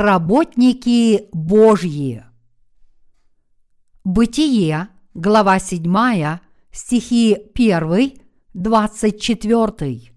[0.00, 2.24] Работники Божьи.
[4.02, 6.38] Бытие, глава 7,
[6.72, 8.12] стихи 1,
[8.54, 10.12] 24.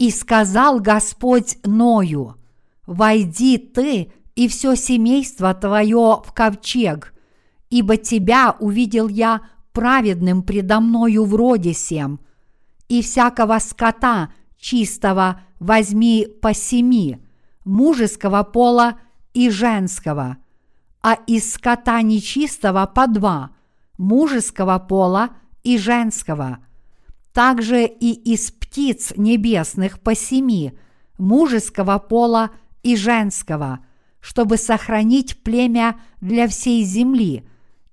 [0.00, 2.38] «И сказал Господь Ною,
[2.86, 7.14] «Войди ты и все семейство твое в ковчег,
[7.68, 9.42] ибо тебя увидел я
[9.72, 12.18] праведным предо мною в роде сем,
[12.88, 17.20] и всякого скота чистого возьми по семи,
[17.64, 18.98] мужеского пола
[19.34, 20.38] и женского,
[21.02, 23.50] а из скота нечистого по два,
[23.98, 25.30] мужеского пола
[25.62, 26.58] и женского,
[27.32, 30.72] также и из птиц небесных по семи,
[31.18, 32.50] мужеского пола
[32.82, 33.80] и женского,
[34.20, 37.44] чтобы сохранить племя для всей земли,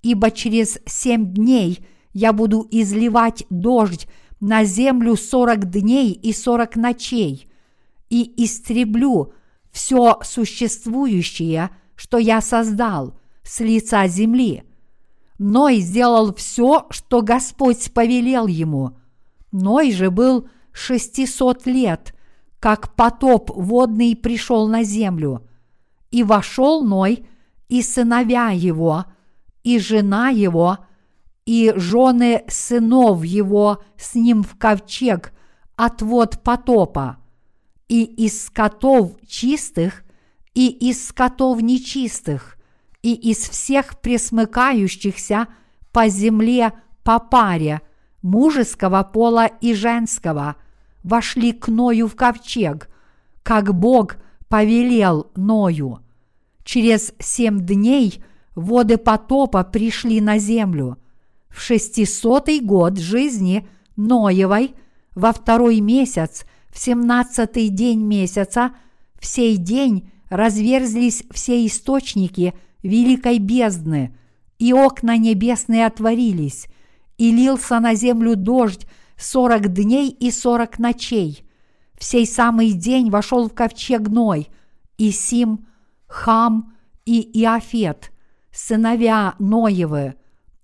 [0.02, 4.07] ибо через семь дней я буду изливать дождь
[4.39, 7.49] на землю сорок дней и сорок ночей,
[8.09, 9.33] и истреблю
[9.78, 14.64] все существующее, что я создал с лица земли.
[15.38, 18.98] Ной сделал все, что Господь повелел ему.
[19.52, 22.16] Ной же был шестисот лет,
[22.59, 25.48] как потоп водный пришел на землю.
[26.09, 27.28] И вошел Ной,
[27.70, 29.05] и сыновья его,
[29.64, 30.80] и жена его,
[31.45, 35.33] и жены сынов его с ним в ковчег
[35.75, 37.17] от вод потопа
[37.88, 40.03] и из скотов чистых,
[40.53, 42.57] и из скотов нечистых,
[43.02, 45.47] и из всех пресмыкающихся
[45.91, 47.81] по земле по паре,
[48.21, 50.55] мужеского пола и женского,
[51.03, 52.89] вошли к Ною в ковчег,
[53.43, 54.17] как Бог
[54.49, 55.99] повелел Ною.
[56.63, 58.21] Через семь дней
[58.55, 60.98] воды потопа пришли на землю.
[61.49, 64.75] В шестисотый год жизни Ноевой
[65.15, 68.72] во второй месяц– в семнадцатый день месяца,
[69.20, 74.16] в сей день разверзлись все источники великой бездны,
[74.60, 76.67] и окна небесные отворились,
[77.17, 81.44] и лился на землю дождь сорок дней и сорок ночей.
[81.98, 84.49] В сей самый день вошел в ковчег Ной,
[84.98, 85.66] и Сим,
[86.08, 86.73] Хам
[87.05, 88.11] и Иофет,
[88.52, 90.16] сыновья Ноевы,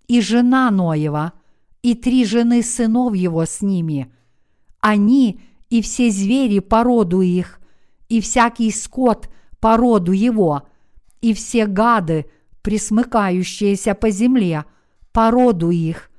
[0.08, 1.34] и жена Ноева,
[1.82, 4.12] и три жены сынов его с ними.
[4.80, 5.40] Они–
[5.74, 7.60] и все звери по роду их,
[8.08, 9.28] и всякий скот
[9.60, 10.68] по роду его,
[11.20, 12.28] и все гады,
[12.62, 14.66] присмыкающиеся по земле,
[15.12, 16.12] по роду их,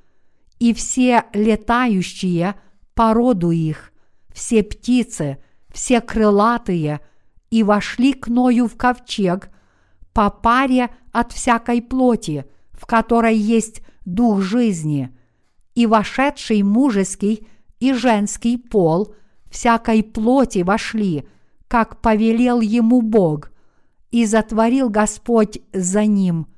[0.59, 2.56] и все летающие
[2.94, 3.92] по роду их,
[4.32, 5.38] все птицы,
[5.72, 6.98] все крылатые,
[7.48, 9.50] и вошли к Ною в ковчег
[10.12, 15.16] по паре от всякой плоти, в которой есть дух жизни,
[15.76, 17.47] и вошедший мужеский
[17.78, 19.15] и женский пол–
[19.54, 21.28] всякой плоти вошли,
[21.69, 23.53] как повелел ему Бог,
[24.10, 26.48] и затворил Господь за ним.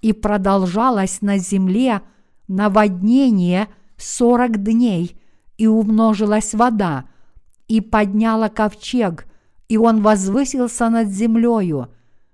[0.00, 2.02] И продолжалось на земле
[2.46, 5.16] наводнение сорок дней,
[5.58, 7.04] и умножилась вода,
[7.68, 9.26] и подняла ковчег,
[9.68, 11.88] и он возвысился над землею.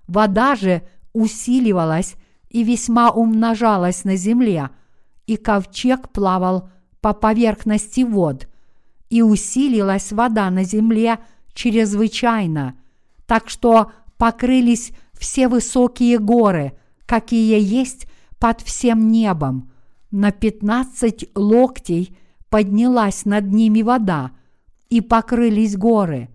[0.06, 0.82] Вода же
[1.12, 2.14] усиливалась
[2.50, 4.70] и весьма умножалась на земле,
[5.26, 6.68] и ковчег плавал
[7.00, 8.46] по поверхности вод–
[9.16, 11.20] и усилилась вода на земле
[11.54, 12.78] чрезвычайно,
[13.24, 16.74] так что покрылись все высокие горы,
[17.06, 19.72] какие есть под всем небом.
[20.10, 22.14] На пятнадцать локтей
[22.50, 24.32] поднялась над ними вода,
[24.90, 26.28] и покрылись горы,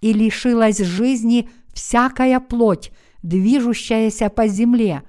[0.00, 2.92] и лишилась жизни всякая плоть,
[3.24, 5.02] движущаяся по земле,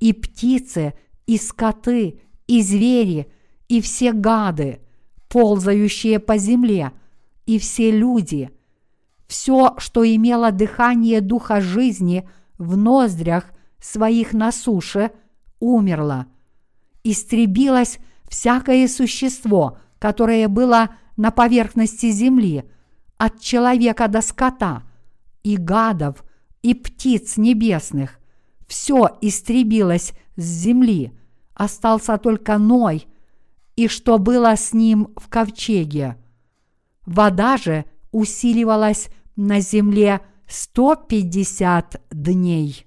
[0.00, 3.28] и птицы, и скоты, и звери,
[3.68, 4.80] и все гады–
[5.34, 6.92] ползающие по земле,
[7.44, 8.52] и все люди,
[9.26, 13.46] все, что имело дыхание духа жизни в ноздрях
[13.80, 15.10] своих на суше,
[15.58, 16.26] умерло.
[17.02, 17.98] Истребилось
[18.28, 22.70] всякое существо, которое было на поверхности земли,
[23.18, 24.84] от человека до скота,
[25.42, 26.22] и гадов,
[26.62, 28.20] и птиц небесных.
[28.68, 31.12] Все истребилось с земли.
[31.54, 33.08] Остался только Ной–
[33.76, 36.16] и что было с ним в ковчеге.
[37.06, 42.86] Вода же усиливалась на земле 150 дней.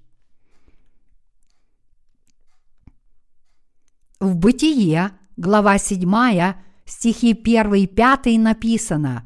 [4.19, 6.53] В Бытие, глава 7,
[6.85, 9.25] стихи 1 и 5 написано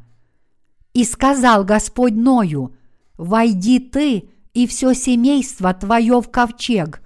[0.94, 2.76] «И сказал Господь Ною,
[3.18, 7.02] «Войди ты и все семейство твое в ковчег,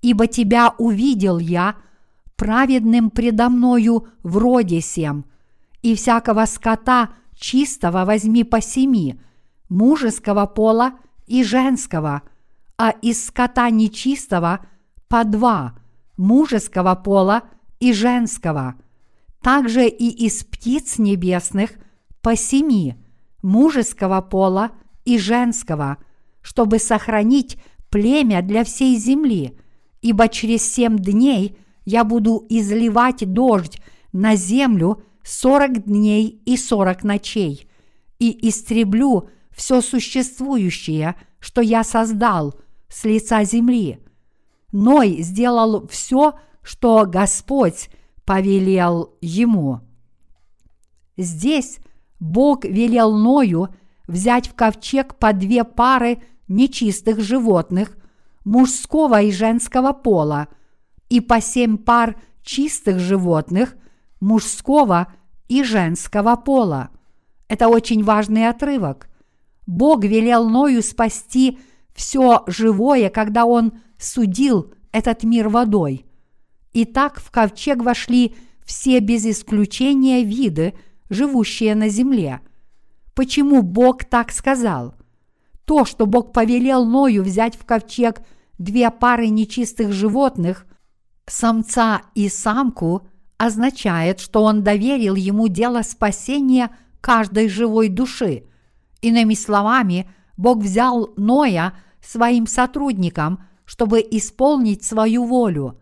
[0.00, 1.76] ибо тебя увидел я–
[2.38, 5.24] праведным предо мною в роде сем,
[5.82, 9.20] и всякого скота чистого возьми по семи,
[9.68, 10.92] мужеского пола
[11.26, 12.22] и женского,
[12.78, 14.64] а из скота нечистого
[15.08, 15.74] по два,
[16.16, 17.42] мужеского пола
[17.80, 18.76] и женского.
[19.42, 21.72] Также и из птиц небесных
[22.22, 22.94] по семи,
[23.42, 24.70] мужеского пола
[25.04, 25.98] и женского,
[26.40, 27.58] чтобы сохранить
[27.90, 29.58] племя для всей земли,
[30.02, 31.58] ибо через семь дней
[31.88, 33.80] я буду изливать дождь
[34.12, 37.66] на землю сорок дней и сорок ночей,
[38.18, 42.54] и истреблю все существующее, что я создал
[42.90, 44.00] с лица земли.
[44.70, 47.88] Ной сделал все, что Господь
[48.26, 49.80] повелел ему.
[51.16, 51.78] Здесь
[52.20, 53.68] Бог велел Ною
[54.06, 57.96] взять в ковчег по две пары нечистых животных
[58.44, 60.48] мужского и женского пола
[61.08, 63.76] и по семь пар чистых животных
[64.20, 65.12] мужского
[65.48, 66.90] и женского пола.
[67.48, 69.08] Это очень важный отрывок.
[69.66, 71.58] Бог велел Ною спасти
[71.94, 76.06] все живое, когда он судил этот мир водой.
[76.72, 80.74] И так в ковчег вошли все без исключения виды,
[81.10, 82.40] живущие на земле.
[83.14, 84.94] Почему Бог так сказал?
[85.64, 88.20] То, что Бог повелел Ною взять в ковчег
[88.58, 90.66] две пары нечистых животных,
[91.28, 96.70] самца и самку, означает, что Он доверил ему дело спасения
[97.00, 98.44] каждой живой души.
[99.00, 105.78] Иными словами, Бог взял Ноя своим сотрудником, чтобы исполнить свою волю.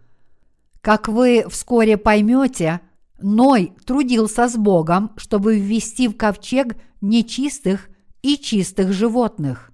[0.80, 2.80] Как вы вскоре поймете,
[3.20, 7.88] Ной трудился с Богом, чтобы ввести в ковчег нечистых
[8.22, 9.72] и чистых животных.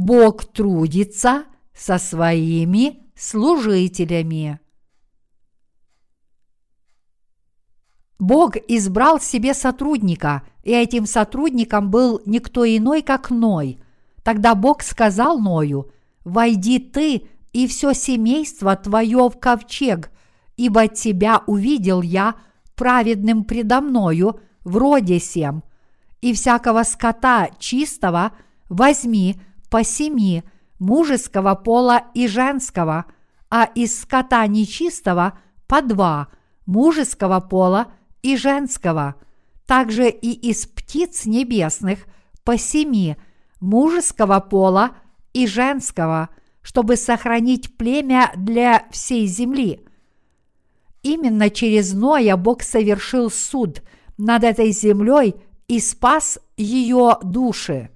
[0.00, 1.44] Бог трудится
[1.74, 4.58] со своими служителями.
[8.18, 13.78] Бог избрал себе сотрудника, и этим сотрудником был никто иной, как Ной.
[14.22, 15.92] Тогда Бог сказал Ною,
[16.24, 20.10] «Войди ты и все семейство твое в ковчег,
[20.56, 22.36] ибо тебя увидел я
[22.74, 25.62] праведным предо мною в роде сем,
[26.22, 28.32] и всякого скота чистого
[28.70, 29.36] возьми
[29.70, 30.42] по семи
[30.78, 33.06] мужеского пола и женского,
[33.48, 36.28] а из скота нечистого по два
[36.66, 39.14] мужеского пола и женского,
[39.66, 42.00] также и из птиц небесных
[42.44, 43.16] по семи
[43.60, 44.96] мужеского пола
[45.32, 46.30] и женского,
[46.62, 49.86] чтобы сохранить племя для всей земли.
[51.02, 53.82] Именно через Ноя Бог совершил суд
[54.18, 55.36] над этой землей
[55.68, 57.90] и спас ее души.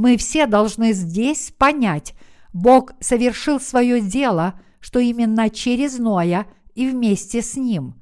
[0.00, 2.14] Мы все должны здесь понять,
[2.54, 8.00] Бог совершил свое дело, что именно через Ноя и вместе с ним.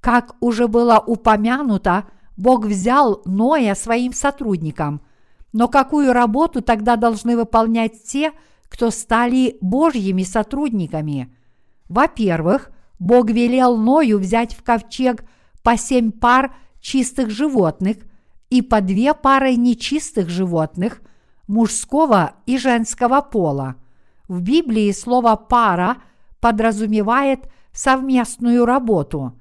[0.00, 2.06] Как уже было упомянуто,
[2.38, 5.02] Бог взял Ноя своим сотрудником.
[5.52, 8.32] Но какую работу тогда должны выполнять те,
[8.70, 11.36] кто стали Божьими сотрудниками?
[11.86, 15.26] Во-первых, Бог велел Ною взять в ковчег
[15.62, 17.98] по семь пар чистых животных–
[18.54, 21.02] и по две пары нечистых животных
[21.48, 23.74] мужского и женского пола.
[24.28, 25.96] В Библии слово «пара»
[26.38, 29.32] подразумевает совместную работу.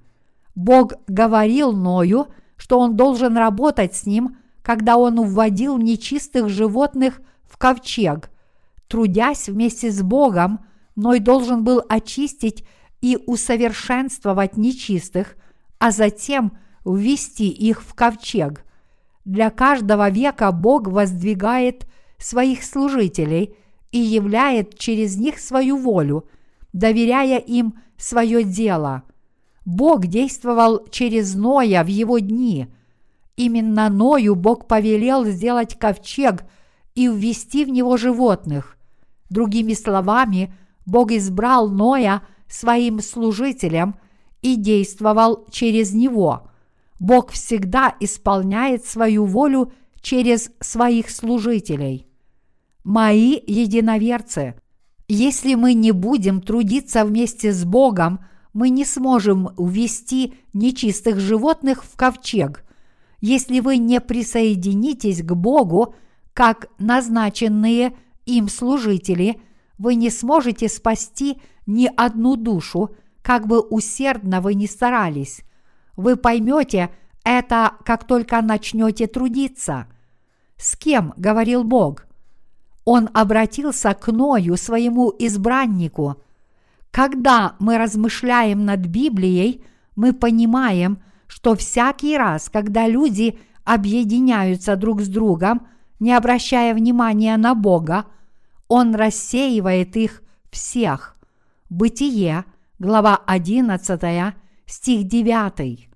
[0.56, 7.58] Бог говорил Ною, что он должен работать с ним, когда он вводил нечистых животных в
[7.58, 8.32] ковчег.
[8.88, 10.66] Трудясь вместе с Богом,
[10.96, 12.66] Ной должен был очистить
[13.00, 15.36] и усовершенствовать нечистых,
[15.78, 18.66] а затем ввести их в ковчег–
[19.26, 21.88] для каждого века Бог воздвигает
[22.18, 23.56] своих служителей
[23.92, 26.26] и являет через них свою волю,
[26.74, 29.04] доверяя им свое дело.
[29.66, 32.68] Бог действовал через Ноя в его дни.
[33.38, 36.44] Именно Ною Бог повелел сделать ковчег
[36.96, 38.78] и ввести в него животных.
[39.30, 40.54] Другими словами,
[40.86, 43.96] Бог избрал Ноя своим служителем
[44.42, 46.48] и действовал через него–
[47.04, 52.08] Бог всегда исполняет свою волю через своих служителей.
[52.86, 54.56] Мои единоверцы,
[55.10, 58.22] если мы не будем трудиться вместе с Богом,
[58.54, 62.64] мы не сможем увести нечистых животных в ковчег.
[63.20, 65.96] Если вы не присоединитесь к Богу,
[66.34, 69.42] как назначенные им служители,
[69.78, 75.42] вы не сможете спасти ни одну душу, как бы усердно вы ни старались.
[75.96, 76.90] Вы поймете
[77.24, 79.88] это, как только начнете трудиться.
[80.58, 82.06] С кем говорил Бог?
[82.86, 86.22] Он обратился к Ною, своему избраннику.
[86.92, 89.64] Когда мы размышляем над Библией,
[89.96, 95.68] мы понимаем, что всякий раз, когда люди объединяются друг с другом,
[96.00, 98.06] не обращая внимания на Бога,
[98.68, 100.22] Он рассеивает их
[100.52, 101.16] всех.
[101.70, 102.44] Бытие,
[102.80, 104.36] глава 11,
[104.74, 105.88] стих 9.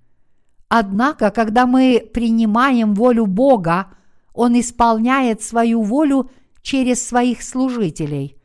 [0.68, 3.88] Однако, когда мы принимаем волю Бога,
[4.32, 6.30] Он исполняет свою волю
[6.62, 8.36] через своих служителей.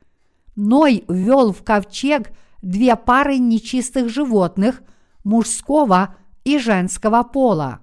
[0.55, 4.81] Ной ввел в ковчег две пары нечистых животных
[5.23, 7.79] мужского и женского пола.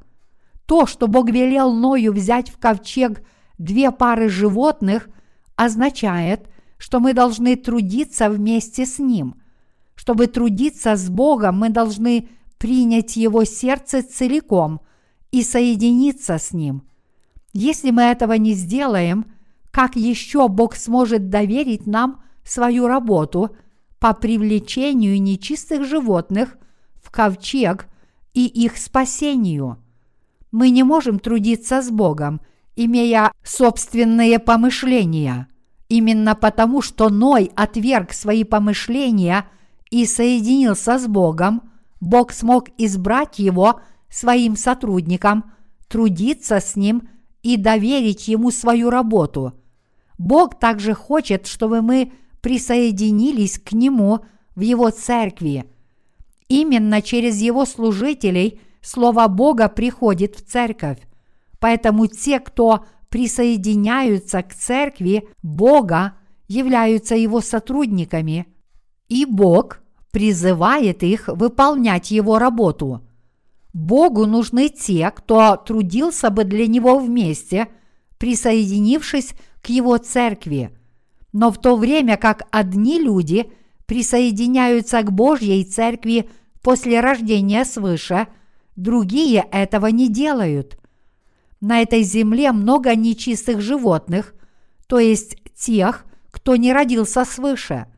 [0.67, 3.23] То, что Бог велел Ною взять в ковчег
[3.59, 5.09] две пары животных,
[5.55, 9.37] означает, что мы должны трудиться вместе с Ним.
[9.95, 12.29] Чтобы трудиться с Богом, мы должны
[12.61, 14.83] принять Его сердце целиком
[15.33, 16.83] и соединиться с Ним.
[17.55, 19.25] Если мы этого не сделаем,
[19.71, 23.57] как еще Бог сможет доверить нам свою работу
[23.99, 26.59] по привлечению нечистых животных
[27.03, 27.89] в ковчег
[28.35, 29.79] и их спасению?
[30.53, 32.43] Мы не можем трудиться с Богом,
[32.77, 35.49] имея собственные помышления.
[35.89, 39.47] Именно потому, что Ной отверг свои помышления
[39.91, 41.70] и соединился с Богом,
[42.01, 45.53] Бог смог избрать его своим сотрудникам,
[45.89, 47.09] трудиться с ним
[47.43, 49.55] и доверить ему свою работу.
[50.19, 54.21] Бог также хочет, чтобы мы присоединились к нему
[54.55, 55.67] в его церкви.
[56.49, 60.99] Именно через его служителей Слово Бога приходит в церковь.
[61.59, 66.15] Поэтому те, кто присоединяются к церкви Бога,
[66.49, 68.47] являются его сотрудниками.
[69.09, 73.07] И Бог призывает их выполнять его работу.
[73.73, 77.69] Богу нужны те, кто трудился бы для него вместе,
[78.19, 80.77] присоединившись к его церкви.
[81.33, 83.53] Но в то время как одни люди
[83.87, 86.29] присоединяются к Божьей церкви
[86.61, 88.27] после рождения свыше,
[88.75, 90.79] другие этого не делают.
[91.61, 94.35] На этой земле много нечистых животных,
[94.89, 97.87] то есть тех, кто не родился свыше–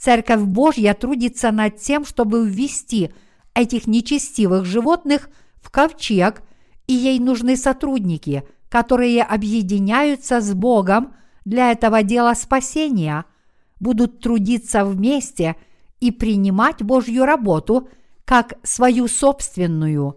[0.00, 3.10] Церковь Божья трудится над тем, чтобы ввести
[3.54, 5.28] этих нечестивых животных
[5.60, 6.42] в ковчег,
[6.86, 11.12] и ей нужны сотрудники, которые объединяются с Богом
[11.44, 13.26] для этого дела спасения,
[13.78, 15.56] будут трудиться вместе
[16.00, 17.90] и принимать Божью работу
[18.24, 20.16] как свою собственную.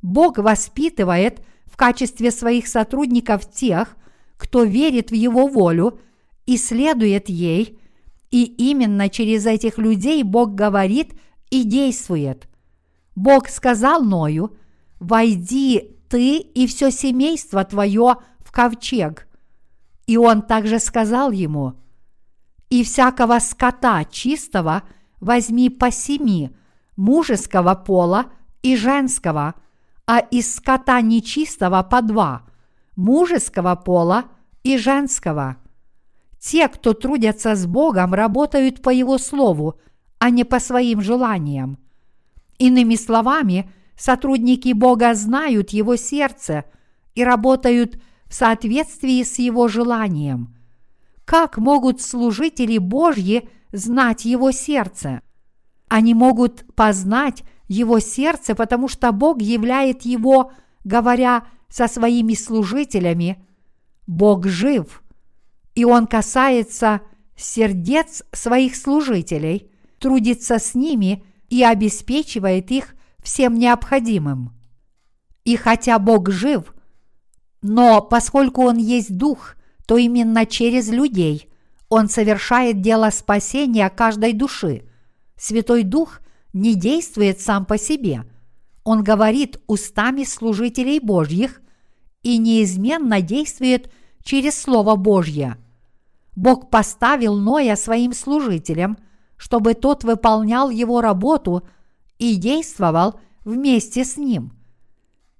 [0.00, 3.96] Бог воспитывает в качестве своих сотрудников тех,
[4.36, 5.98] кто верит в Его волю
[6.46, 7.80] и следует ей–
[8.30, 11.14] и именно через этих людей Бог говорит
[11.50, 12.48] и действует.
[13.14, 14.56] Бог сказал Ною,
[15.00, 19.26] «Войди ты и все семейство твое в ковчег».
[20.06, 21.74] И он также сказал ему,
[22.70, 24.82] «И всякого скота чистого
[25.20, 26.50] возьми по семи,
[26.96, 28.26] мужеского пола
[28.62, 29.54] и женского,
[30.06, 32.42] а из скота нечистого по два,
[32.96, 34.24] мужеского пола
[34.62, 35.56] и женского»
[36.38, 39.78] Те, кто трудятся с Богом, работают по Его Слову,
[40.18, 41.78] а не по своим желаниям.
[42.58, 46.64] Иными словами, сотрудники Бога знают Его сердце
[47.14, 50.54] и работают в соответствии с Его желанием.
[51.24, 55.22] Как могут служители Божьи знать Его сердце?
[55.88, 60.52] Они могут познать Его сердце, потому что Бог являет Его,
[60.84, 63.44] говоря со своими служителями,
[64.06, 65.02] Бог жив–
[65.78, 67.02] и он касается
[67.36, 69.70] сердец своих служителей,
[70.00, 74.56] трудится с ними и обеспечивает их всем необходимым.
[75.44, 76.74] И хотя Бог жив,
[77.62, 79.54] но поскольку Он есть Дух,
[79.86, 81.48] то именно через людей
[81.88, 84.82] Он совершает дело спасения каждой души.
[85.36, 86.18] Святой Дух
[86.52, 88.24] не действует сам по себе.
[88.82, 91.62] Он говорит устами служителей Божьих
[92.24, 93.92] и неизменно действует
[94.24, 95.56] через Слово Божье–
[96.38, 98.96] Бог поставил Ноя своим служителем,
[99.36, 101.64] чтобы тот выполнял его работу
[102.20, 104.52] и действовал вместе с ним.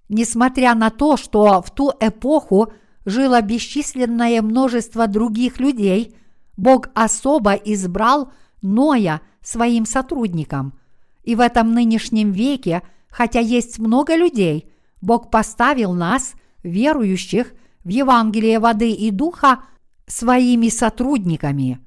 [0.08, 2.72] Несмотря на то, что в ту эпоху
[3.04, 6.16] жило бесчисленное множество других людей,
[6.56, 10.76] Бог особо избрал Ноя своим сотрудником.
[11.22, 14.68] И в этом нынешнем веке, хотя есть много людей,
[15.00, 16.32] Бог поставил нас,
[16.64, 17.52] верующих
[17.84, 19.60] в Евангелие воды и духа,
[20.08, 21.78] своими сотрудниками.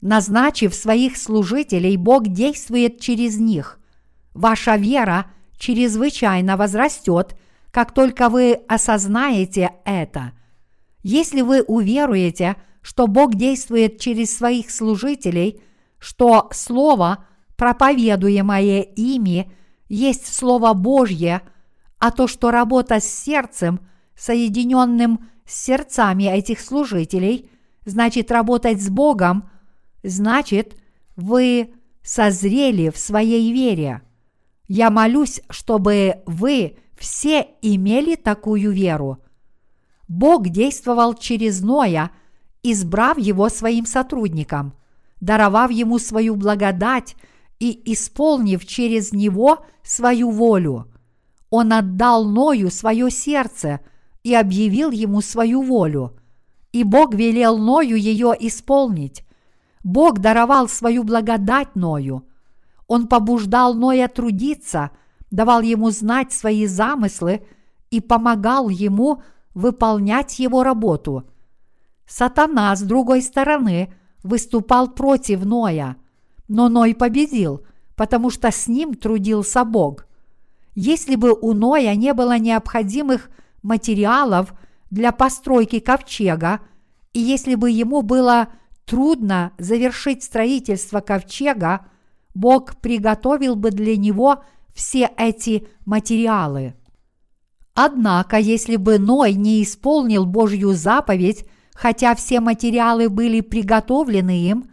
[0.00, 3.78] Назначив своих служителей, Бог действует через них.
[4.34, 5.26] Ваша вера
[5.58, 7.36] чрезвычайно возрастет,
[7.70, 10.32] как только вы осознаете это.
[11.02, 15.60] Если вы уверуете, что Бог действует через своих служителей,
[15.98, 17.24] что Слово,
[17.56, 19.50] проповедуемое ими,
[19.88, 21.42] есть Слово Божье,
[21.98, 23.80] а то, что работа с сердцем,
[24.14, 27.50] соединенным с сердцами этих служителей,
[27.86, 29.48] значит работать с Богом,
[30.02, 30.76] значит
[31.16, 34.02] вы созрели в своей вере.
[34.68, 39.18] Я молюсь, чтобы вы все имели такую веру.
[40.08, 42.10] Бог действовал через Ноя,
[42.62, 44.74] избрав его своим сотрудником,
[45.20, 47.16] даровав ему свою благодать
[47.58, 50.92] и исполнив через него свою волю.
[51.50, 53.80] Он отдал Ною свое сердце
[54.24, 56.16] и объявил ему свою волю.
[56.76, 59.24] И Бог велел Ною ее исполнить.
[59.82, 62.28] Бог даровал свою благодать Ною.
[62.86, 64.90] Он побуждал Ноя трудиться,
[65.30, 67.46] давал ему знать свои замыслы
[67.90, 69.22] и помогал ему
[69.54, 71.24] выполнять его работу.
[72.06, 73.90] Сатана, с другой стороны,
[74.22, 75.96] выступал против Ноя,
[76.46, 77.64] но Ной победил,
[77.94, 80.06] потому что с ним трудился Бог.
[80.74, 83.30] Если бы у Ноя не было необходимых
[83.62, 84.52] материалов
[84.96, 86.60] для постройки ковчега,
[87.12, 88.48] и если бы ему было
[88.86, 91.86] трудно завершить строительство ковчега,
[92.34, 94.42] Бог приготовил бы для него
[94.74, 96.74] все эти материалы.
[97.74, 104.70] Однако, если бы Ной не исполнил Божью заповедь, хотя все материалы были приготовлены им,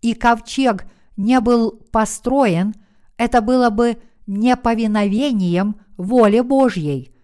[0.00, 0.86] и ковчег
[1.18, 2.74] не был построен,
[3.18, 7.15] это было бы неповиновением воле Божьей.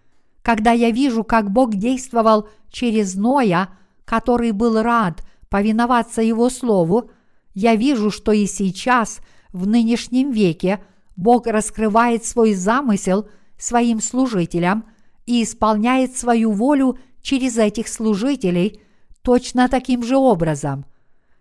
[0.43, 3.69] Когда я вижу, как Бог действовал через Ноя,
[4.05, 7.09] который был рад повиноваться Его Слову,
[7.53, 9.21] я вижу, что и сейчас,
[9.53, 10.83] в нынешнем веке,
[11.15, 14.85] Бог раскрывает свой замысел своим служителям
[15.25, 18.81] и исполняет свою волю через этих служителей
[19.21, 20.85] точно таким же образом.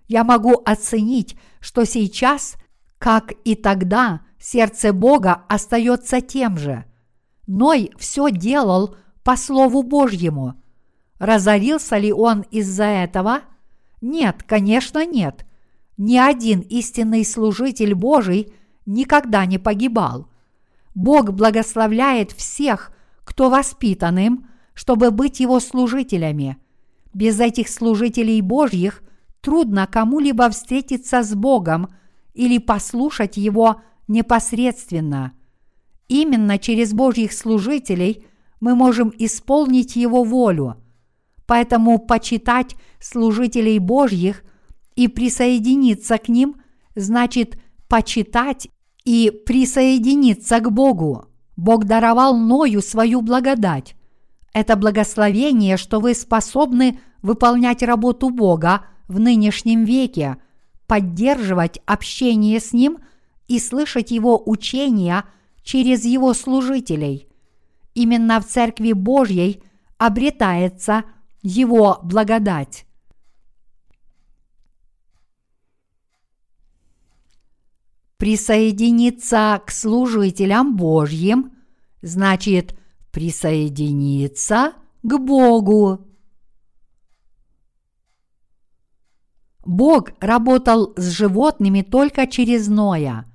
[0.06, 2.54] Я могу оценить, что сейчас,
[2.98, 6.84] как и тогда, сердце Бога остается тем же.
[7.46, 10.55] Ной все делал по Слову Божьему.
[11.18, 13.40] Разорился ли он из-за этого–
[14.02, 15.46] нет, конечно, нет.
[15.96, 18.52] Ни один истинный служитель Божий
[18.85, 20.28] никогда не погибал.
[20.94, 22.92] Бог благословляет всех,
[23.24, 26.59] кто воспитан им, чтобы быть его служителями.
[27.14, 29.02] Без этих служителей Божьих
[29.40, 31.88] трудно кому-либо встретиться с Богом
[32.35, 35.33] или послушать Его непосредственно.
[36.12, 38.27] Именно через Божьих служителей
[38.61, 40.77] мы можем исполнить Его волю.
[41.46, 44.44] Поэтому почитать служителей Божьих
[44.94, 46.57] и присоединиться к ним
[46.94, 48.68] значит почитать
[49.07, 51.29] и присоединиться к Богу.
[51.57, 53.96] Бог даровал Ною свою благодать.
[54.53, 60.37] Это благословение, что вы способны выполнять работу Бога в нынешнем веке,
[60.87, 62.98] поддерживать общение с Ним
[63.48, 65.25] и слышать Его учения
[65.62, 67.29] через Его служителей.
[67.94, 69.62] Именно в Церкви Божьей
[69.98, 71.05] обретается–
[71.42, 72.87] его благодать.
[78.16, 81.53] Присоединиться к служителям Божьим
[82.03, 82.79] значит
[83.11, 86.07] присоединиться к Богу.
[89.64, 93.31] Бог работал с животными только через Ноя.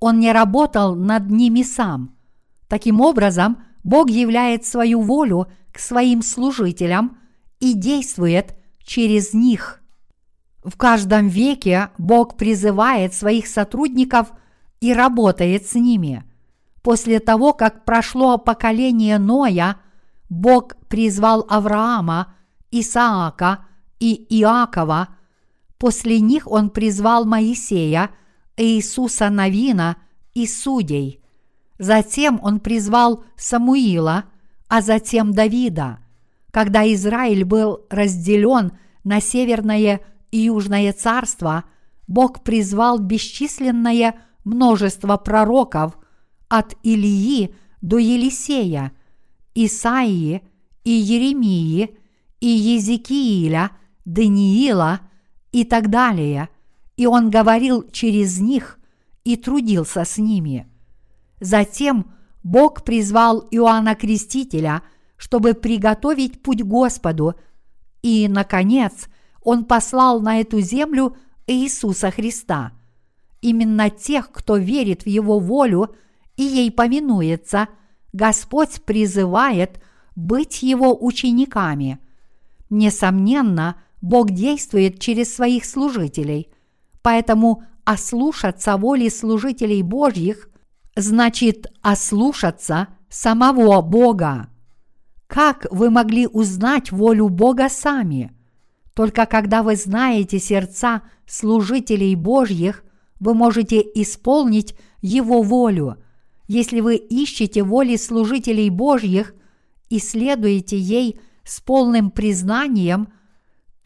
[0.00, 2.16] Он не работал над ними сам.
[2.68, 7.18] Таким образом, Бог являет свою волю к своим служителям–
[7.60, 9.80] и действует через них.
[10.64, 14.32] В каждом веке Бог призывает своих сотрудников
[14.80, 16.24] и работает с ними.
[16.82, 19.76] После того, как прошло поколение Ноя,
[20.28, 22.34] Бог призвал Авраама,
[22.70, 23.64] Исаака
[24.00, 25.08] и Иакова.
[25.78, 28.10] После них он призвал Моисея,
[28.56, 29.96] Иисуса Навина
[30.34, 31.20] и судей.
[31.78, 34.24] Затем он призвал Самуила,
[34.68, 35.98] а затем Давида–
[36.56, 38.72] когда Израиль был разделен
[39.04, 41.64] на северное и южное царство,
[42.06, 45.98] Бог призвал бесчисленное множество пророков
[46.48, 48.92] от Илии до Елисея,
[49.54, 50.40] Исаии
[50.82, 51.94] и Еремии
[52.40, 53.72] и Езекииля,
[54.06, 55.00] Даниила
[55.52, 56.48] и так далее,
[56.96, 58.78] и он говорил через них
[59.24, 60.66] и трудился с ними.
[61.40, 64.82] Затем Бог призвал Иоанна Крестителя–
[65.16, 67.34] чтобы приготовить путь Господу.
[68.02, 69.08] И, наконец,
[69.42, 72.72] Он послал на эту землю Иисуса Христа.
[73.40, 75.94] Именно тех, кто верит в Его волю
[76.36, 77.68] и ей повинуется,
[78.12, 79.80] Господь призывает
[80.14, 81.98] быть Его учениками.
[82.68, 86.48] Несомненно, Бог действует через своих служителей,
[87.06, 90.50] поэтому ослушаться воли служителей Божьих
[90.96, 94.48] значит ослушаться самого Бога.
[95.28, 98.32] Как вы могли узнать волю Бога сами?
[98.92, 102.82] Только когда вы знаете сердца служителей Божьих,
[103.20, 105.98] вы можете исполнить Его волю.
[106.48, 109.32] Если вы ищете воли служителей Божьих
[109.90, 113.06] и следуете ей с полным признанием,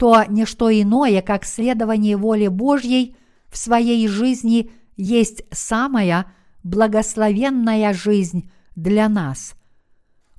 [0.01, 3.15] то не что иное, как следование воле Божьей
[3.51, 6.33] в своей жизни есть самая
[6.63, 9.53] благословенная жизнь для нас.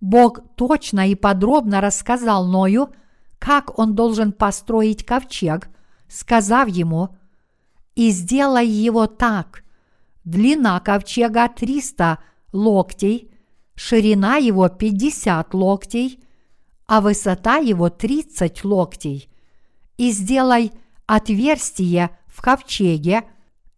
[0.00, 2.88] Бог точно и подробно рассказал Ною,
[3.38, 5.68] как он должен построить ковчег,
[6.08, 7.10] сказав ему
[7.94, 9.62] «И сделай его так.
[10.24, 12.18] Длина ковчега 300
[12.52, 13.30] локтей,
[13.76, 16.18] ширина его 50 локтей,
[16.88, 19.28] а высота его 30 локтей.
[20.02, 20.72] И сделай
[21.06, 23.22] отверстие в ковчеге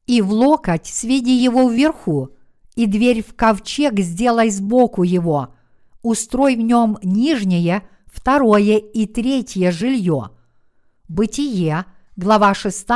[0.07, 2.31] и в локоть сведи его вверху,
[2.77, 5.55] и дверь в ковчег сделай сбоку его,
[6.01, 10.31] устрой в нем нижнее, второе и третье жилье.
[11.09, 11.85] Бытие,
[12.17, 12.87] глава 6,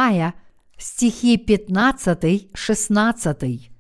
[0.79, 3.71] стихи 15-16.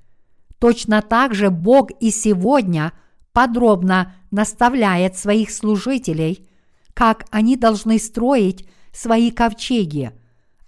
[0.58, 2.92] Точно так же Бог и сегодня
[3.32, 6.46] подробно наставляет своих служителей,
[6.92, 10.12] как они должны строить свои ковчеги.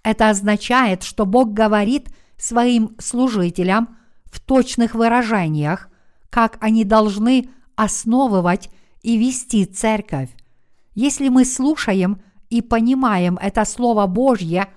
[0.03, 5.89] Это означает, что Бог говорит своим служителям в точных выражениях,
[6.29, 8.69] как они должны основывать
[9.01, 10.29] и вести церковь.
[10.95, 14.69] Если мы слушаем и понимаем это Слово Божье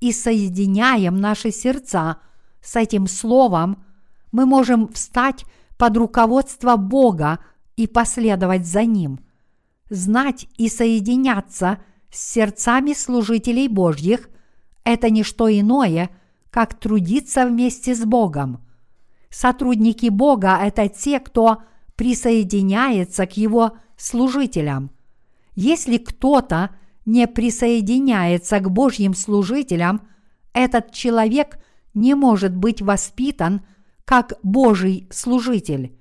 [0.00, 2.18] и соединяем наши сердца
[2.62, 3.82] с этим Словом,
[4.30, 5.44] мы можем встать
[5.76, 7.40] под руководство Бога
[7.76, 9.18] и последовать за Ним.
[9.90, 11.78] Знать и соединяться
[12.12, 14.28] с сердцами служителей Божьих–
[14.84, 16.10] это не что иное,
[16.50, 18.62] как трудиться вместе с Богом.
[19.30, 21.62] Сотрудники Бога– это те, кто
[21.96, 24.90] присоединяется к Его служителям.
[25.54, 26.70] Если кто-то
[27.06, 30.02] не присоединяется к Божьим служителям,
[30.52, 31.58] этот человек
[31.94, 33.62] не может быть воспитан
[34.04, 35.96] как Божий служитель.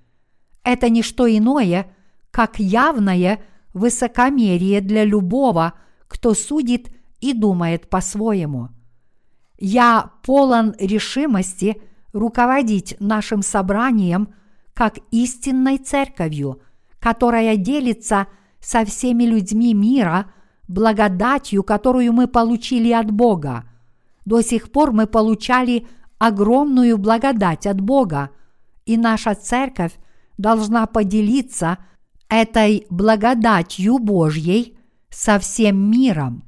[0.63, 1.95] Это не что иное,
[2.31, 3.41] как явное
[3.73, 5.73] высокомерие для любого,
[6.11, 8.67] кто судит и думает по-своему.
[9.57, 14.33] Я полон решимости руководить нашим собранием
[14.73, 16.61] как истинной церковью,
[16.99, 18.27] которая делится
[18.59, 20.33] со всеми людьми мира
[20.67, 23.63] благодатью, которую мы получили от Бога.
[24.25, 25.87] До сих пор мы получали
[26.19, 28.31] огромную благодать от Бога,
[28.85, 29.93] и наша церковь
[30.37, 31.77] должна поделиться
[32.27, 34.77] этой благодатью Божьей
[35.11, 36.43] со всем миром.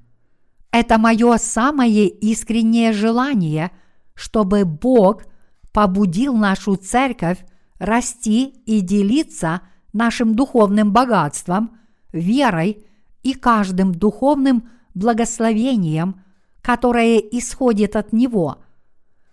[0.71, 3.71] Это мое самое искреннее желание,
[4.15, 5.25] чтобы Бог
[5.71, 7.45] побудил нашу церковь
[7.77, 11.77] расти и делиться нашим духовным богатством,
[12.11, 12.85] верой
[13.21, 16.21] и каждым духовным благословением,
[16.61, 18.63] которое исходит от Него.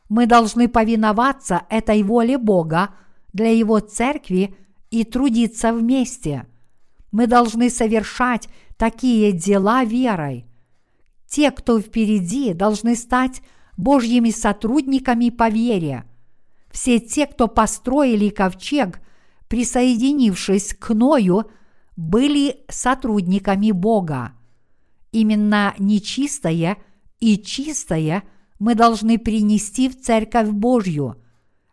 [0.08, 2.90] Мы должны повиноваться этой воле Бога
[3.32, 4.56] для Его церкви
[4.90, 6.46] и трудиться вместе.
[7.12, 8.48] Мы должны совершать
[8.80, 10.46] такие дела верой.
[11.26, 13.42] Те, кто впереди, должны стать
[13.76, 16.04] Божьими сотрудниками по вере.
[16.70, 19.02] Все те, кто построили ковчег,
[19.48, 21.50] присоединившись к Ною,
[21.94, 24.32] были сотрудниками Бога.
[25.12, 26.78] Именно нечистое
[27.18, 28.22] и чистое
[28.58, 31.22] мы должны принести в Церковь Божью,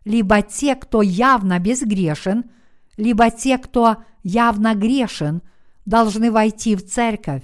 [0.04, 2.44] либо те, кто явно безгрешен–
[2.98, 5.40] либо те, кто явно грешен,
[5.88, 7.42] должны войти в церковь.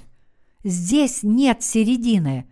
[0.64, 2.46] Здесь нет середины.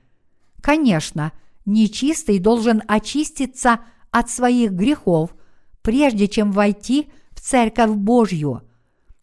[0.62, 1.32] Конечно,
[1.66, 5.34] нечистый должен очиститься от своих грехов,
[5.82, 8.62] прежде чем войти в церковь Божью.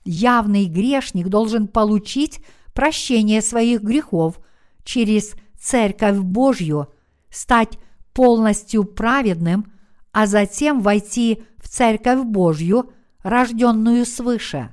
[0.06, 2.40] Явный грешник должен получить
[2.74, 4.40] прощение своих грехов
[4.84, 6.88] через церковь Божью,
[7.32, 7.80] стать
[8.14, 9.72] полностью праведным,
[10.12, 12.92] а затем войти в церковь Божью–
[13.24, 14.70] рожденную свыше.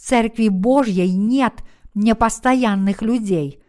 [0.00, 1.62] В Церкви Божьей нет
[1.94, 3.62] непостоянных людей.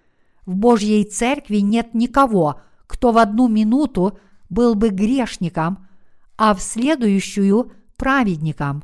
[0.45, 4.17] В Божьей Церкви нет никого, кто в одну минуту
[4.49, 5.85] был бы грешником,
[6.37, 8.81] а в следующую– праведником.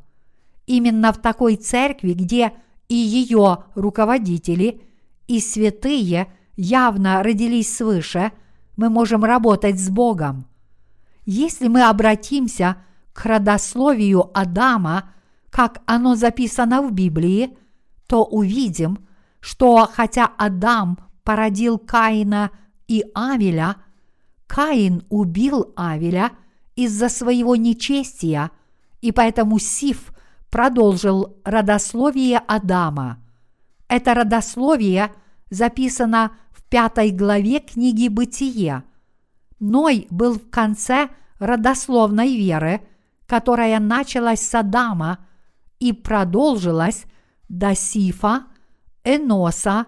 [0.65, 2.51] Именно в такой церкви, где
[2.89, 4.81] и ее руководители,
[5.27, 8.33] и святые явно родились свыше,
[8.75, 10.45] мы можем работать с Богом.
[11.25, 12.75] Если мы обратимся
[13.13, 15.12] к родословию Адама,
[15.58, 17.58] как оно записано в Библии,
[18.06, 19.08] то увидим,
[19.39, 22.52] что хотя Адам породил Каина
[22.88, 23.78] и Авеля,
[24.46, 26.34] Каин убил Авеля
[26.76, 28.52] из-за своего нечестия,
[29.02, 30.13] и поэтому Сиф
[30.52, 33.17] продолжил родословие Адама.
[33.88, 35.12] Это родословие
[35.50, 38.84] записано в пятой главе книги «Бытие».
[39.60, 42.82] Ной был в конце родословной веры,
[43.26, 45.17] которая началась с Адама
[45.80, 47.06] и продолжилась
[47.50, 48.46] до Сифа,
[49.04, 49.86] Эноса,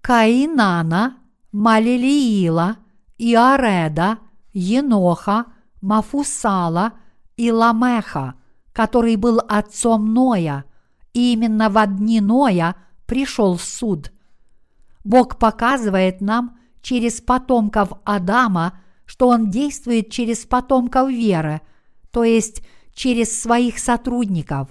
[0.00, 1.18] Каинана,
[1.52, 2.76] Малилиила,
[3.18, 4.18] Иареда,
[4.52, 5.46] Еноха,
[5.80, 6.94] Мафусала
[7.36, 8.34] и Ламеха,
[8.72, 10.64] который был отцом Ноя,
[11.12, 14.12] и именно в дни Ноя пришел суд.
[15.04, 21.60] Бог показывает нам через потомков Адама, что Он действует через потомков веры,
[22.10, 22.62] то есть
[22.92, 24.68] через своих сотрудников.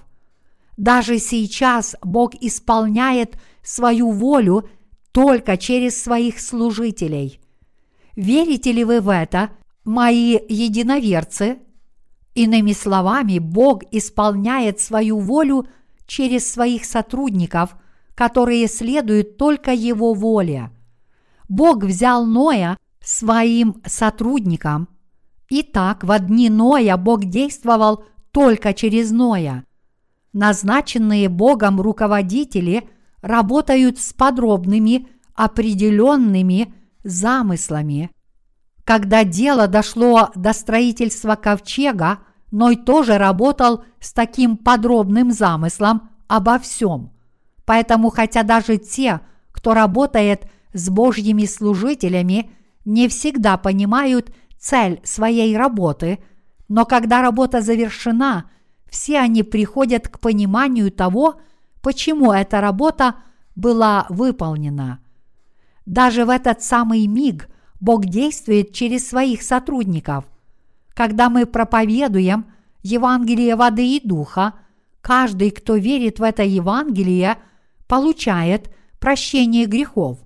[0.78, 4.70] Даже сейчас Бог исполняет свою волю
[5.10, 7.40] только через своих служителей.
[8.14, 9.50] Верите ли вы в это,
[9.84, 11.58] мои единоверцы?
[12.34, 15.66] Иными словами, Бог исполняет свою волю
[16.06, 17.74] через своих сотрудников,
[18.14, 20.70] которые следуют только Его воле.
[21.48, 24.88] Бог взял Ноя своим сотрудникам.
[25.50, 29.64] Итак, в дни Ноя Бог действовал только через Ноя.
[30.32, 32.88] Назначенные Богом руководители
[33.22, 38.10] работают с подробными, определенными замыслами.
[38.84, 47.12] Когда дело дошло до строительства ковчега, Ной тоже работал с таким подробным замыслом обо всем.
[47.66, 49.20] Поэтому, хотя даже те,
[49.52, 52.50] кто работает с Божьими служителями,
[52.86, 56.20] не всегда понимают цель своей работы,
[56.68, 58.50] но когда работа завершена,
[58.88, 61.40] все они приходят к пониманию того,
[61.82, 63.16] почему эта работа
[63.54, 65.00] была выполнена.
[65.86, 67.48] Даже в этот самый миг
[67.80, 70.24] Бог действует через своих сотрудников–
[70.98, 72.46] когда мы проповедуем
[72.82, 74.54] Евангелие воды и духа,
[75.00, 77.36] каждый, кто верит в это Евангелие,
[77.86, 80.18] получает прощение грехов.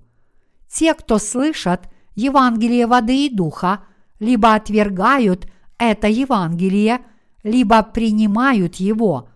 [0.67, 3.83] Те, кто слышат Евангелие воды и духа,
[4.19, 5.45] либо отвергают
[5.77, 7.01] это Евангелие,
[7.43, 9.29] либо принимают его.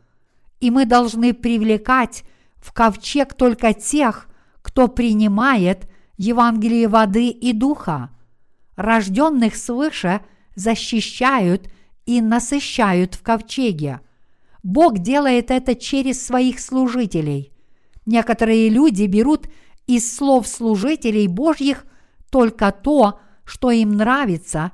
[0.60, 2.24] И мы должны привлекать
[2.56, 4.28] в ковчег только тех,
[4.62, 8.10] кто принимает Евангелие воды и духа.
[8.76, 10.22] Рожденных свыше–
[10.58, 11.70] защищают
[12.08, 14.02] и насыщают в ковчеге.
[14.64, 17.54] Бог делает это через своих служителей.
[18.06, 19.48] Некоторые люди берут
[19.86, 21.86] из слов служителей Божьих
[22.32, 24.72] только то, что им нравится,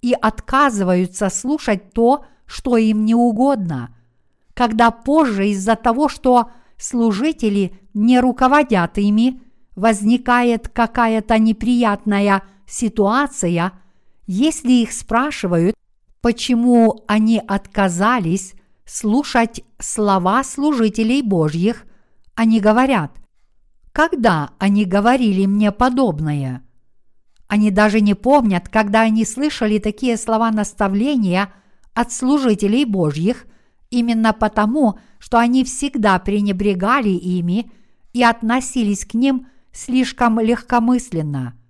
[0.00, 3.94] и отказываются слушать то, что им не угодно.
[4.54, 9.40] Когда позже из-за того, что служители не руководят ими,
[9.76, 13.72] возникает какая-то неприятная ситуация–
[14.26, 15.76] если их спрашивают,
[16.22, 18.54] почему они отказались
[18.86, 21.84] слушать слова служителей Божьих,
[22.34, 23.12] они говорят,
[23.92, 26.62] когда они говорили мне подобное.
[27.48, 31.52] Они даже не помнят, когда они слышали такие слова наставления
[31.94, 33.46] от служителей Божьих,
[33.90, 37.70] именно потому, что они всегда пренебрегали ими
[38.12, 41.54] и относились к ним слишком легкомысленно–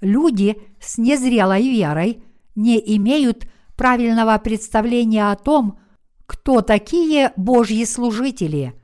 [0.00, 2.22] люди с незрелой верой
[2.54, 5.78] не имеют правильного представления о том,
[6.26, 8.74] кто такие Божьи служители.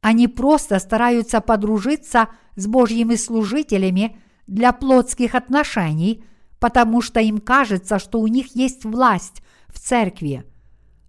[0.00, 6.24] Они просто стараются подружиться с Божьими служителями для плотских отношений,
[6.58, 9.42] потому что им кажется, что у них есть власть
[9.72, 10.44] в церкви.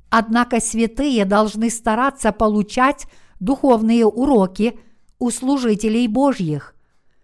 [0.10, 3.08] Однако святые должны стараться получать
[3.40, 4.80] духовные уроки
[5.20, 6.76] у служителей Божьих.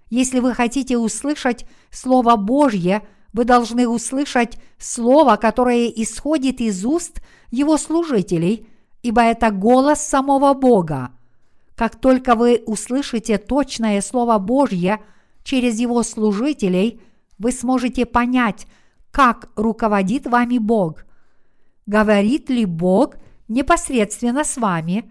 [0.09, 7.21] Если вы хотите услышать Слово Божье, вы должны услышать Слово, которое исходит из уст
[7.51, 8.67] Его служителей,
[9.03, 11.11] ибо это голос самого Бога.
[11.75, 14.99] Как только вы услышите точное Слово Божье
[15.43, 17.01] через Его служителей,
[17.37, 18.65] вы сможете понять,
[19.11, 21.06] как руководит вами Бог.
[21.87, 23.15] Говорит ли Бог
[23.47, 25.09] непосредственно с вами?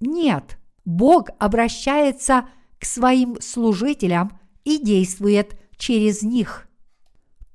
[0.00, 2.48] Нет, Бог обращается
[2.80, 6.66] к своим служителям и действует через них.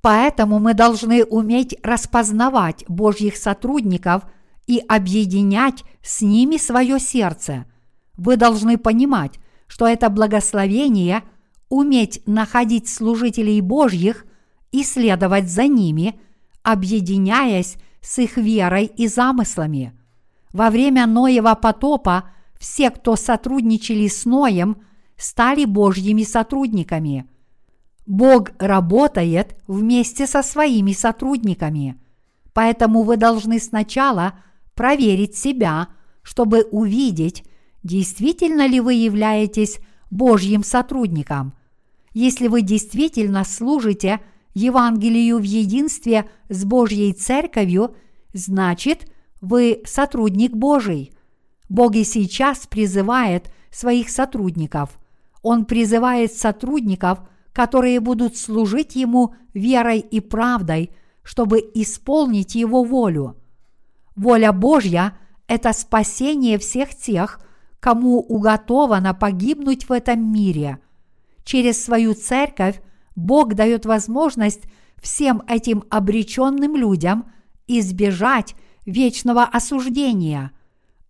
[0.00, 4.22] Поэтому мы должны уметь распознавать Божьих сотрудников
[4.66, 7.66] и объединять с ними свое сердце.
[8.14, 9.34] Вы должны понимать,
[9.66, 11.24] что это благословение
[11.68, 14.24] уметь находить служителей Божьих
[14.72, 16.18] и следовать за ними,
[16.62, 19.92] объединяясь с их верой и замыслами.
[20.52, 24.76] Во время Ноева потопа все, кто сотрудничали с Ноем,
[25.16, 27.26] стали Божьими сотрудниками–
[28.06, 32.00] Бог работает вместе со своими сотрудниками.
[32.52, 34.34] Поэтому вы должны сначала
[34.74, 35.88] проверить себя,
[36.22, 37.44] чтобы увидеть,
[37.82, 41.54] действительно ли вы являетесь Божьим сотрудником.
[42.14, 44.20] Если вы действительно служите
[44.56, 47.94] Евангелию в единстве с Божьей Церковью,
[48.32, 49.06] значит,
[49.42, 51.12] вы сотрудник Божий.
[51.68, 54.98] Бог и сейчас призывает своих сотрудников.
[55.42, 57.18] Он призывает сотрудников,
[57.52, 60.90] которые будут служить Ему верой и правдой,
[61.22, 63.36] чтобы исполнить Его волю.
[64.14, 67.40] Воля Божья– это спасение всех тех,
[67.78, 70.78] кому уготовано погибнуть в этом мире.
[71.44, 72.80] Через свою церковь
[73.16, 74.62] Бог дает возможность
[75.02, 77.32] всем этим обреченным людям
[77.66, 80.52] избежать вечного осуждения.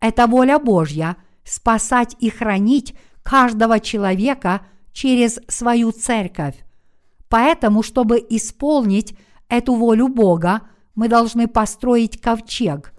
[0.01, 6.57] Это воля Божья– спасать и хранить каждого человека через свою церковь.
[7.29, 9.17] Поэтому, чтобы исполнить
[9.49, 10.63] эту волю Бога,
[10.95, 12.95] мы должны построить ковчег.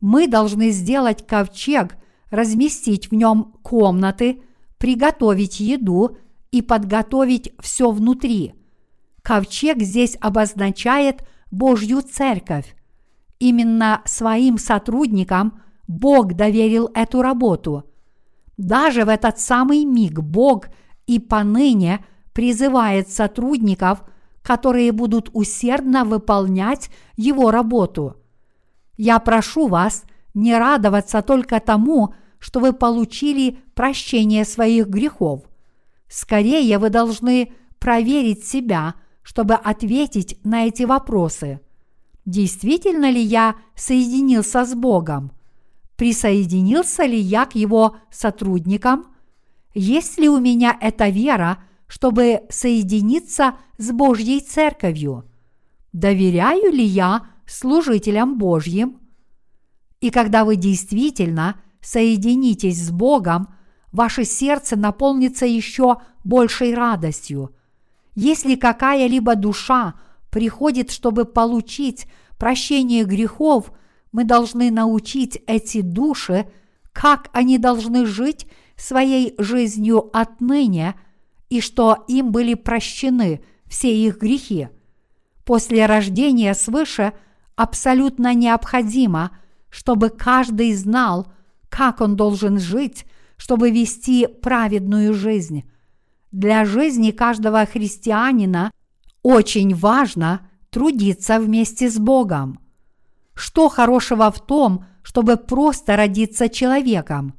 [0.00, 1.96] Мы должны сделать ковчег,
[2.30, 4.42] разместить в нем комнаты,
[4.78, 6.16] приготовить еду
[6.52, 8.54] и подготовить все внутри.
[9.22, 12.76] Ковчег здесь обозначает Божью церковь.
[13.40, 17.84] Именно своим сотрудникам Бог доверил эту работу.
[18.56, 20.66] Даже в этот самый миг Бог
[21.06, 24.04] и поныне призывает сотрудников,
[24.42, 28.16] которые будут усердно выполнять Его работу.
[28.96, 35.42] Я прошу вас не радоваться только тому, что вы получили прощение своих грехов.
[36.12, 41.60] Скорее вы должны проверить себя, чтобы ответить на эти вопросы–
[42.24, 45.32] действительно ли я соединился с Богом?
[45.96, 49.06] Присоединился ли я к Его сотрудникам?
[49.74, 55.24] Есть ли у меня эта вера, чтобы соединиться с Божьей Церковью?
[55.92, 58.98] Доверяю ли я служителям Божьим?
[60.00, 63.54] И когда вы действительно соединитесь с Богом,
[63.92, 67.54] ваше сердце наполнится еще большей радостью.
[68.14, 69.94] Если какая-либо душа–
[70.32, 72.06] приходит, чтобы получить
[72.38, 73.70] прощение грехов,
[74.10, 76.50] мы должны научить эти души,
[76.92, 80.94] как они должны жить своей жизнью отныне,
[81.50, 84.68] и что им были прощены все их грехи.
[85.44, 87.12] После рождения свыше
[87.54, 89.36] абсолютно необходимо,
[89.68, 91.30] чтобы каждый знал,
[91.68, 93.04] как он должен жить,
[93.42, 95.64] чтобы вести праведную жизнь.
[96.30, 98.70] Для жизни каждого христианина
[99.24, 102.60] очень важно трудиться вместе с Богом.
[103.34, 107.34] Что хорошего в том, чтобы просто родиться человеком?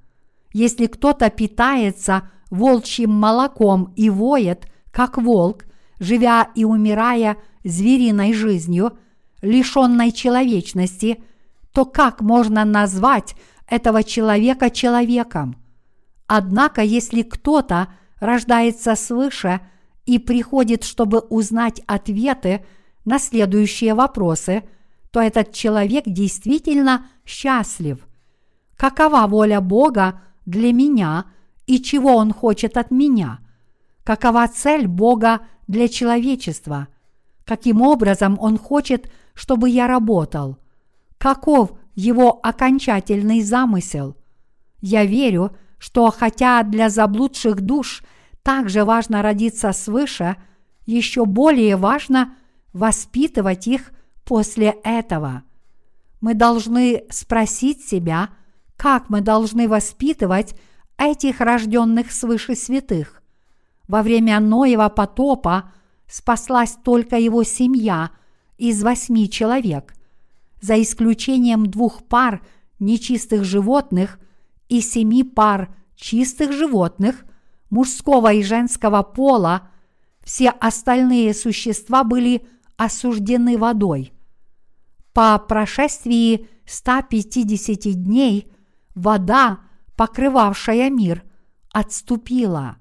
[0.51, 5.63] Если кто-то питается волчьим молоком и воет, как волк,
[5.99, 8.97] живя и умирая звериной жизнью,
[9.41, 11.23] лишенной человечности,
[11.71, 13.35] то как можно назвать
[13.69, 15.62] этого человека человеком?
[16.35, 19.61] Однако, если кто-то рождается свыше–
[20.05, 22.65] и приходит, чтобы узнать ответы
[23.05, 24.63] на следующие вопросы,
[25.11, 28.05] то этот человек действительно счастлив.
[28.75, 31.25] Какова воля Бога для меня
[31.67, 33.39] и чего Он хочет от меня?
[34.03, 36.87] Какова цель Бога для человечества?
[37.45, 40.57] Каким образом Он хочет, чтобы я работал?
[41.17, 44.17] Каков Его окончательный замысел?
[44.81, 48.03] Я верю, что хотя для заблудших душ–
[48.43, 50.35] также важно родиться свыше,
[50.85, 52.35] еще более важно
[52.73, 53.91] воспитывать их
[54.25, 55.43] после этого.
[56.21, 58.29] Мы должны спросить себя,
[58.75, 60.55] как мы должны воспитывать
[60.97, 63.23] этих рожденных свыше святых.
[63.87, 65.71] Во время Ноева потопа
[66.07, 68.11] спаслась только его семья
[68.57, 69.93] из восьми человек,
[70.61, 72.41] за исключением двух пар
[72.79, 74.19] нечистых животных
[74.69, 75.73] и семи пар
[76.03, 77.25] чистых животных–
[77.73, 79.69] мужского и женского пола,
[80.23, 82.45] все остальные существа были
[82.77, 84.13] осуждены водой.
[85.11, 88.51] По прошествии 150 дней
[88.93, 89.59] вода,
[89.95, 91.23] покрывавшая мир,
[91.71, 92.77] отступила.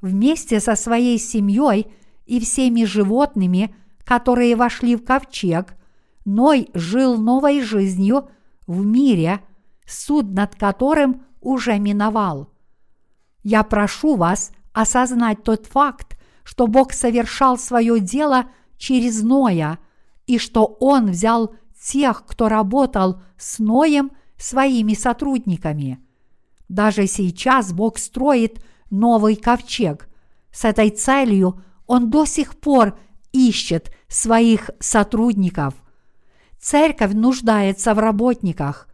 [0.00, 1.86] Вместе со своей семьей
[2.26, 5.76] и всеми животными, которые вошли в ковчег,
[6.24, 8.30] Ной жил новой жизнью
[8.66, 9.40] в мире,
[9.86, 12.50] суд над которым уже миновал–
[13.44, 19.78] я прошу вас осознать тот факт, что Бог совершал свое дело через Ноя,
[20.26, 26.00] и что Он взял тех, кто работал с Ноем, своими сотрудниками.
[26.68, 30.08] Даже сейчас Бог строит новый ковчег.
[30.50, 32.98] С этой целью Он до сих пор
[33.32, 35.74] ищет своих сотрудников.
[36.58, 38.88] Церковь нуждается в работниках.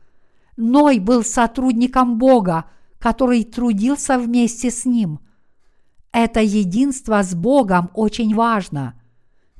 [0.56, 2.64] Ной был сотрудником Бога,
[3.00, 5.18] который трудился вместе с ним.
[6.12, 9.00] Это единство с Богом очень важно,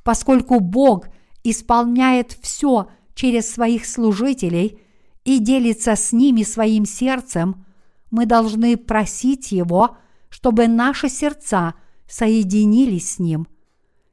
[0.03, 1.07] поскольку Бог
[1.43, 4.79] исполняет все через своих служителей
[5.25, 7.65] и делится с ними своим сердцем,
[8.11, 9.97] мы должны просить Его,
[10.29, 11.73] чтобы наши сердца
[12.07, 13.47] соединились с Ним.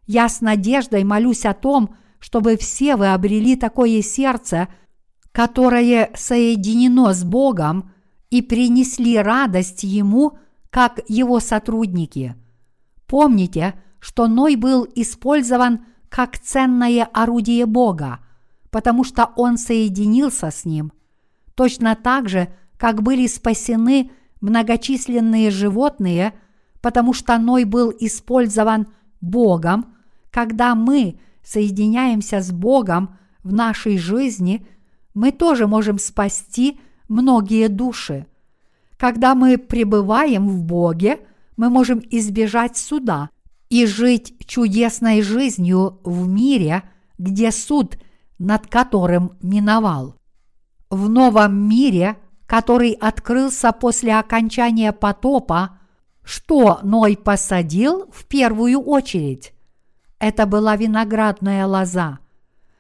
[0.07, 4.69] Я с надеждой молюсь о том, чтобы все вы обрели такое сердце,
[5.33, 7.93] которое соединено с Богом
[8.31, 10.39] и принесли радость Ему,
[10.71, 12.37] как Его сотрудники.
[13.07, 18.21] Помните, что Ной был использован как ценное орудие Бога,
[18.71, 20.93] потому что он соединился с Ним.
[21.55, 24.11] Точно так же, как были спасены
[24.41, 26.35] многочисленные животные,
[26.81, 28.87] потому что Ной был использован
[29.21, 29.95] Богом,
[30.31, 34.67] когда мы соединяемся с Богом в нашей жизни,
[35.15, 36.79] мы тоже можем спасти
[37.09, 38.27] многие души.
[38.97, 41.21] Когда мы пребываем в Боге,
[41.57, 43.31] мы можем избежать суда
[43.69, 46.83] и жить чудесной жизнью в мире,
[47.19, 47.99] где суд
[48.39, 50.15] над которым миновал.
[50.91, 52.17] В новом мире–
[52.49, 55.79] который открылся после окончания потопа,
[56.25, 59.53] что Ной посадил в первую очередь?
[60.19, 62.21] Это была виноградная лоза.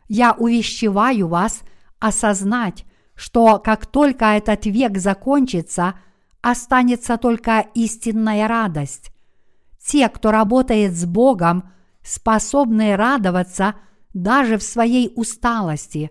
[0.08, 1.60] Я увещеваю вас
[2.00, 2.86] осознать,
[3.18, 5.94] что как только этот век закончится,
[6.40, 9.10] останется только истинная радость.
[9.84, 11.70] Те, кто работает с Богом,
[12.02, 13.74] способны радоваться
[14.14, 16.10] даже в своей усталости,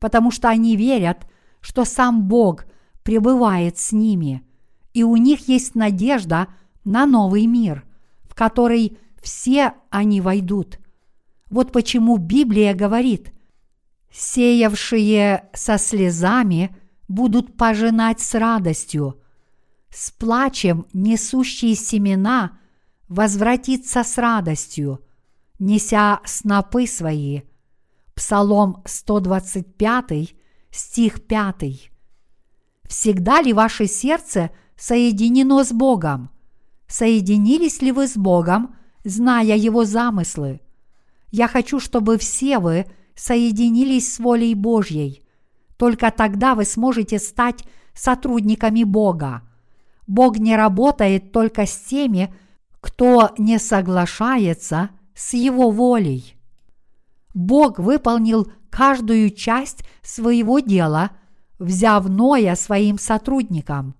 [0.00, 1.26] потому что они верят,
[1.60, 2.66] что сам Бог–
[3.08, 4.42] пребывает с ними,
[4.92, 6.48] и у них есть надежда
[6.84, 7.86] на новый мир,
[8.24, 10.78] в который все они войдут.
[11.48, 13.32] Вот почему Библия говорит,
[14.10, 16.76] «Сеявшие со слезами
[17.08, 19.20] будут пожинать с радостью,
[19.90, 22.58] с плачем несущие семена
[23.08, 25.04] возвратиться с радостью,
[25.58, 27.42] неся снопы свои».
[28.18, 30.34] Псалом 125,
[30.72, 31.90] стих 5.
[32.82, 36.30] Всегда ли ваше сердце соединено с Богом?
[36.88, 40.60] Соединились ли вы с Богом, зная Его замыслы?
[41.30, 42.86] Я хочу, чтобы все вы
[43.18, 45.22] соединились с волей Божьей.
[45.76, 49.42] Только тогда вы сможете стать сотрудниками Бога.
[50.06, 52.32] Бог не работает только с теми,
[52.80, 56.36] кто не соглашается с Его волей.
[57.34, 61.10] Бог выполнил каждую часть своего дела–
[61.58, 63.94] взяв Ноя своим сотрудником.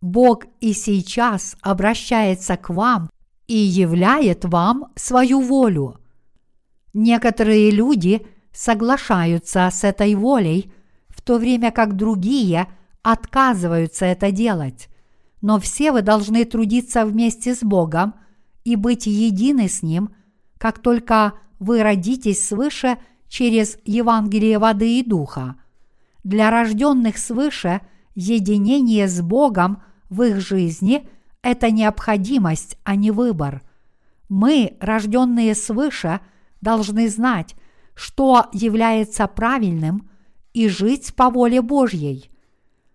[0.00, 3.10] Бог и сейчас обращается к вам
[3.46, 6.00] и являет вам свою волю.
[6.92, 10.72] Некоторые люди соглашаются с этой волей,
[11.08, 12.68] в то время как другие
[13.02, 14.88] отказываются это делать.
[15.42, 18.14] Но все вы должны трудиться вместе с Богом
[18.64, 20.14] и быть едины с Ним,
[20.56, 22.96] как только вы родитесь свыше
[23.28, 25.56] через Евангелие воды и духа–
[26.24, 27.82] для рожденных свыше
[28.14, 31.06] единение с Богом в их жизни–
[31.42, 33.62] это необходимость, а не выбор.
[34.30, 36.20] Мы, рожденные свыше,
[36.62, 37.54] должны знать,
[37.94, 40.08] что является правильным
[40.52, 42.30] и жить по воле Божьей.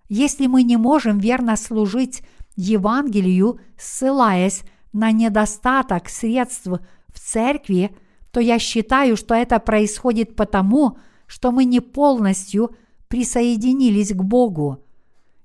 [0.07, 2.23] Если мы не можем верно служить
[2.55, 7.95] Евангелию, ссылаясь на недостаток средств в церкви,
[8.31, 10.97] то я считаю, что это происходит потому,
[11.27, 12.75] что мы не полностью–
[13.09, 14.85] присоединились к Богу.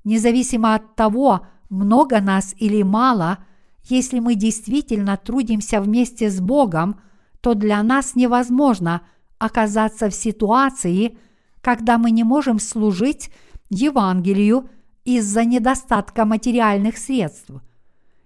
[0.05, 3.39] Независимо от того, много нас или мало,
[3.85, 7.01] если мы действительно трудимся вместе с Богом,
[7.41, 9.03] то для нас невозможно
[9.39, 11.19] оказаться в ситуации,
[11.61, 13.31] когда мы не можем служить
[13.71, 14.69] Евангелию
[15.05, 17.51] из-за недостатка материальных средств.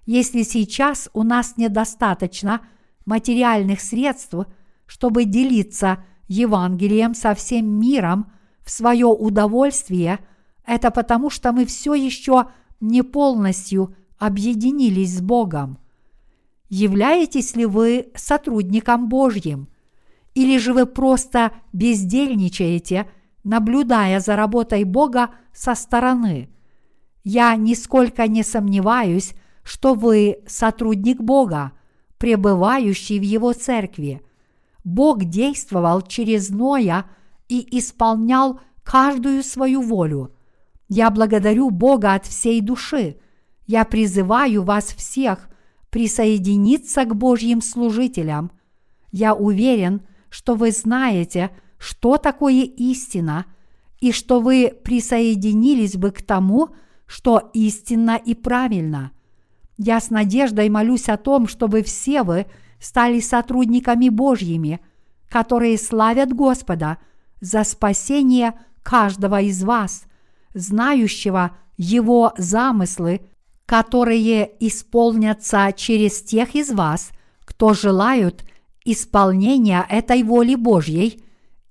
[0.07, 2.63] Если сейчас у нас недостаточно
[3.05, 4.35] материальных средств,
[4.87, 8.33] чтобы делиться Евангелием со всем миром–
[8.69, 10.19] в свое удовольствие,
[10.67, 12.49] это потому, что мы все еще
[12.81, 15.79] не полностью объединились с Богом.
[16.69, 19.69] Являетесь ли вы сотрудником Божьим?
[20.39, 23.11] Или же вы просто бездельничаете,
[23.45, 26.49] наблюдая за работой Бога со стороны?
[27.25, 31.73] Я нисколько не сомневаюсь, что вы сотрудник Бога,
[32.19, 34.23] пребывающий в Его церкви.
[34.85, 37.05] Бог действовал через Ноя–
[37.49, 40.35] и исполнял каждую свою волю.
[40.89, 43.17] Я благодарю Бога от всей души.
[43.67, 45.49] Я призываю вас всех
[45.91, 48.51] присоединиться к Божьим служителям.
[49.11, 53.47] Я уверен, что вы знаете, что такое истина,
[54.01, 56.71] и что вы присоединились бы к тому,
[57.07, 59.13] что истинно и правильно.
[59.77, 62.47] Я с надеждой молюсь о том, чтобы все вы
[62.81, 64.81] стали сотрудниками Божьими,
[65.29, 66.99] которые славят Господа
[67.41, 70.05] за спасение каждого из вас,
[70.55, 73.21] знающего Его замыслы,
[73.67, 77.11] которые исполнятся через тех из вас,
[77.45, 78.45] кто желают
[78.91, 81.23] исполнения этой воли Божьей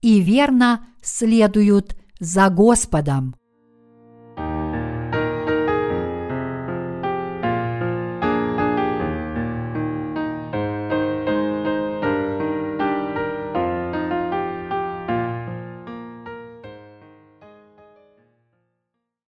[0.01, 3.35] и верно следуют за Господом.